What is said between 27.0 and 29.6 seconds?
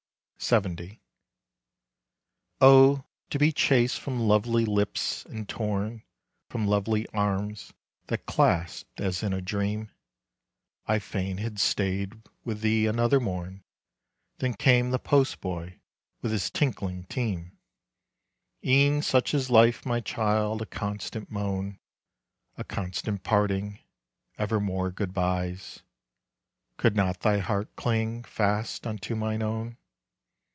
thy heart cling fast unto mine